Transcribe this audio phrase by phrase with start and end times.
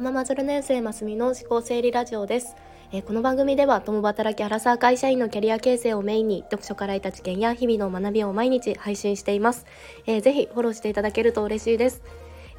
[0.00, 2.56] ーママ0年生ますみの思考整理ラジオです、
[2.90, 9.66] えー、この番組では共働きアラサー会社員のキャリア形成をメインに読書から得た知見や日々の学びを毎日配信しています、
[10.06, 12.02] えー、ぜひフォローしていただけると嬉しいです、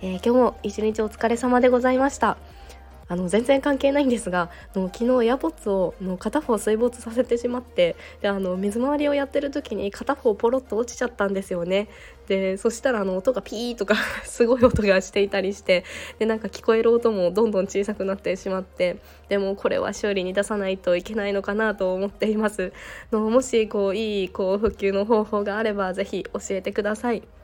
[0.03, 2.37] えー、今日も一日お疲れ様でございました。
[3.11, 11.89] あの全然関係ないんですがの昨日 AirPods をの片方水没させてしまってであの水回りをやってる時に片方ポロッと落ちちゃったんですよね
[12.29, 15.83] でそしたらあの音がピーとか すごい音がしていたりして
[16.19, 18.95] でなんか聞こえる音もどんどん小さくなってしまって
[19.27, 22.71] でもこれは修理に出さないといけないのかなと思っています
[23.11, 27.40] のもしこういいこう復旧の方法があれば是非教えてください。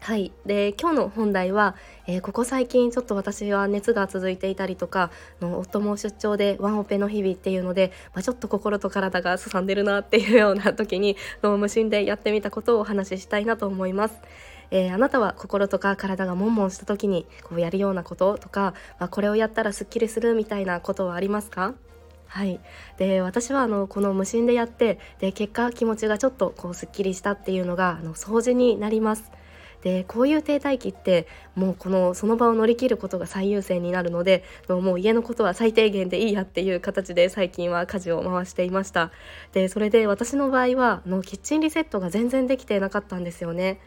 [0.00, 1.74] はい、で今日の本題は、
[2.06, 14.14] えー、ここ最近ちょっと私は熱が続いていたりとかの夫も出張でワンオペの日々っていうので、まあ、ちょっと心と体がすさんでるなっていうような時にの無心でやってみたことをお話ししたいなと思います。
[14.70, 21.74] えー、あなたは心とか体がもんもんした時にこうやるようなこととか、まあ、これをやったらすっきりするみたいなことはありますか？
[22.26, 22.60] はい、
[22.98, 29.30] で私はあのこの無心でやってで結果気持ちがちょっとこうすっきりしたっていうのがあの掃除になります。
[29.82, 39.12] でこういう停滞期ってもうこのその場を乗り切ることが最優先になるのでもう家のことは最低限でいいやっていう形で最近は家事を回していました。
[39.52, 43.80] でそれで私の場合はのキッチンリセットが全然できてなかったんですよね。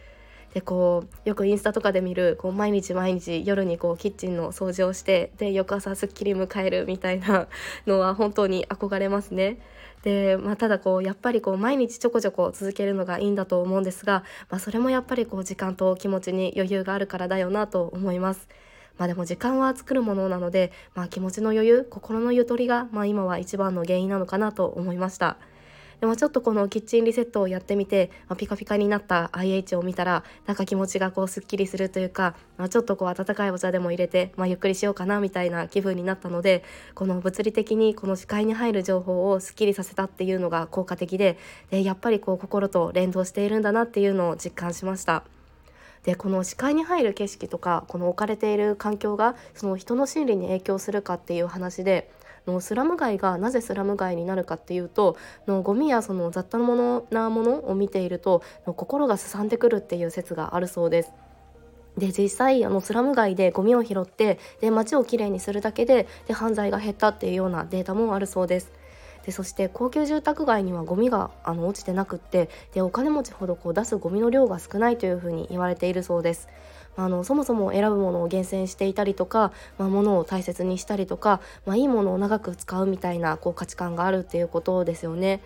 [0.54, 7.48] でこうよくインスタとかで見るこう毎日毎日夜にこうキッチンの掃除をしてで翌朝すっきり迎えるみたいな
[7.88, 9.60] のは本当に憧れますね。
[10.04, 18.48] で、まあ、ただこうやっぱりこう毎日ちょこちょこ続けるのがいいんだと思うんですが、まあ、それもやっぱりこう時間と気持ちに余裕があるからだよなと思います。
[18.98, 25.38] まあでも時間は作るものなので、まあ、気持ちの余裕心のゆとりが、まあ、今は一番の原因なのかなと思いました。
[26.02, 36.64] でもちょっとこのキッチンリセットをやってみて、まあ、ピカピカになった IH を見たらなんか気持ちがこうすっきりするというか、まあ、ちょっとこう温かいお茶でも入れて、まあ、ゆっくりしようかなみたいな気分になったので
[36.96, 41.38] この物理的にこの視界に入る情報をすっきりさせたっていうのが効果的で
[41.70, 45.24] でやっぱりこう心と連動しているんだなっていうのを実感しました。
[46.04, 52.10] でこの視界に入る景色とかこの置かれている環境がその人の心理に影響するかっていう話で
[52.48, 61.12] のスラム街がなぜスラム街になるかっていうとのゴミやその雑多なものなものを見ていると心がすさんでくるっていう説があるそうです。
[61.98, 68.72] で実際あのスラム街でゴミを拾ってで街をきれいにするだけでで犯罪が減ったっていうようなデータもあるそうです。
[69.26, 76.48] でそして高級住宅街にはゴミがあの落ちてなくってでお金持ちほどこう出すゴミの量が少ないというふうに言われているそうです。
[76.98, 85.42] あのそもそも選ぶものを厳選していたりとか、まあ、物を大切にしたりとか、まあ、いいものを長く使うみたいなこう価値観があるっていうことですよね。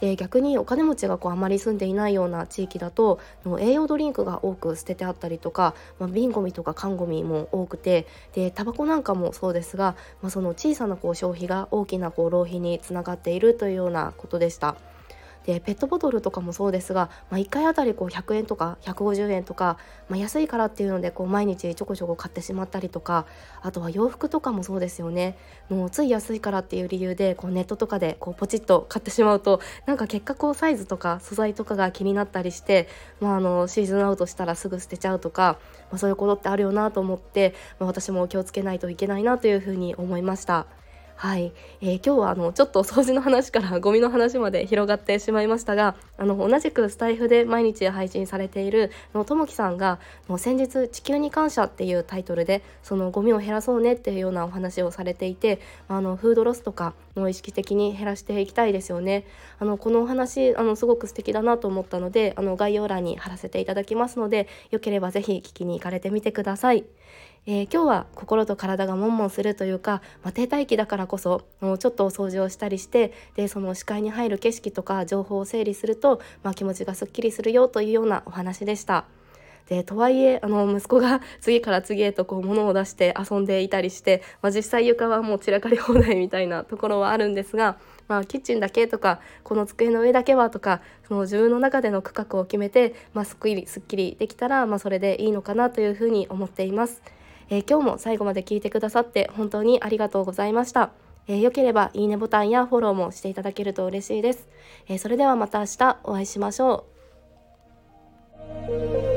[0.00, 3.18] で逆にお金持ちがこうあまり住んでいないような地域だと
[3.58, 14.76] 栄養ドリンクが多く捨ててあったりとか、まあ、瓶ごみとか缶ごみも多くてでタバコなんかもそうですが、まあ、その小さなこう消費が大きなこう浪費につながっているというようなことでした。
[15.48, 19.78] でペットボトルとかもそうですが、まあ、1回あたりこう100円とか150円とか、
[20.10, 23.24] まあ、安いからっていうのでこう毎日ちょこちょこ買ってしまったりとか
[23.62, 25.38] あとは洋服とかもそうですよね
[25.70, 32.86] もうつい安いからっていう理由でこうネットとかでこうポチッと買ってしまうとなんか結果こうサイズとか素材とかが気になったりして、
[33.22, 35.58] まあ、あのシーズンアウトしたらすぐ捨てちゃうとか、
[35.90, 40.66] まあ、そういうことってあるよなと思って、まあ、私も気をつけないといけないなというふうに思いました。
[41.18, 49.98] はい、えー、今日はあのちょっと掃除の話からゴミの話まで広がってしまいましたがあの同じくスタイフで毎日配信されているのともきさんが
[50.28, 55.58] もう先日「地球に感謝」っていうタイトルでそのゴミを減らそうねっていうようなお話をされていて
[55.88, 59.26] あのフードロスとかの意識的に減らしていきたいですよね。
[59.58, 66.84] あのこのお話あのすごく素敵だなと思ったのであの概要欄に貼らせていただきますのでよければぜひ聞きに行かれてみてください。
[67.50, 79.06] えー、今日は心と体がもんもんするというか、まあ、停滞期だからこそもうちょっとお掃除をしたりしてでその視界に入る景色とか情報を整理すると、まあ、気持ちがすっきりするよというようなお話でした。
[79.66, 87.78] でとはいえあの息子が 次から次へとこう物を出して遊んでいたりして、まあ、実際床はもう散らかり放題みたいなところはあるんですが、
[88.08, 97.02] まあ、キッチンだけとかこの机の上だけはとかその自分の中での区画を決めて、まあ、すっきりすっきりできたら、まあ、それでいいのかなというふうに思っています。
[97.50, 100.90] えー、今日も最後まで聞いてくださって本当にありがとうございました。
[101.26, 104.48] えー、よければいいねボタンやフォローもしていただけると嬉しいです。
[104.88, 106.86] えー、それではまた明日お会いしましょ
[109.04, 109.07] う。